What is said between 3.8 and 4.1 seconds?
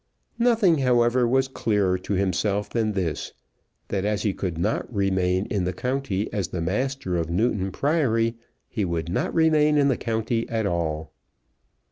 that